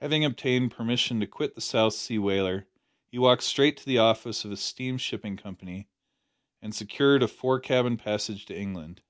Having 0.00 0.24
obtained 0.24 0.70
permission 0.70 1.18
to 1.18 1.26
quit 1.26 1.56
the 1.56 1.60
South 1.60 1.92
Sea 1.92 2.16
whaler 2.20 2.68
he 3.10 3.18
walked 3.18 3.42
straight 3.42 3.76
to 3.78 3.84
the 3.84 3.98
office 3.98 4.44
of 4.44 4.52
a 4.52 4.56
steam 4.56 4.98
shipping 4.98 5.36
company, 5.36 5.88
and 6.62 6.72
secured 6.72 7.24
a 7.24 7.26
fore 7.26 7.58
cabin 7.58 7.96
passage 7.96 8.46
to 8.46 8.56
England. 8.56 9.02